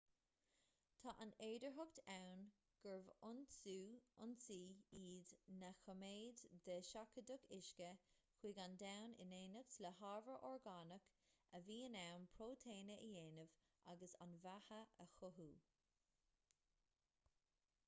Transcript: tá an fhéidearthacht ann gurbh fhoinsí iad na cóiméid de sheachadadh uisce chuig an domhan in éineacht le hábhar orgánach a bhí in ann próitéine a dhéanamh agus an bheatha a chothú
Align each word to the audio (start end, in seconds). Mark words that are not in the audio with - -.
tá 1.01 1.11
an 1.23 1.31
fhéidearthacht 1.39 1.99
ann 2.13 2.39
gurbh 2.85 3.09
fhoinsí 3.17 4.63
iad 5.01 5.33
na 5.63 5.67
cóiméid 5.87 6.39
de 6.69 6.77
sheachadadh 6.91 7.45
uisce 7.57 7.89
chuig 8.39 8.61
an 8.65 8.77
domhan 8.85 9.13
in 9.25 9.35
éineacht 9.41 9.77
le 9.87 9.91
hábhar 9.99 10.41
orgánach 10.51 11.07
a 11.57 11.61
bhí 11.69 11.77
in 11.89 11.97
ann 12.05 12.25
próitéine 12.39 12.95
a 12.95 13.05
dhéanamh 13.13 13.53
agus 13.95 14.17
an 14.27 14.33
bheatha 14.47 14.81
a 15.05 15.07
chothú 15.19 15.51